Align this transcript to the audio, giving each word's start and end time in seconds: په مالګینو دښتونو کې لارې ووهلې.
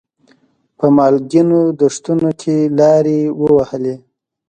په 0.77 0.85
مالګینو 0.97 1.59
دښتونو 1.79 2.29
کې 2.41 2.55
لارې 2.79 3.19
ووهلې. 3.41 3.95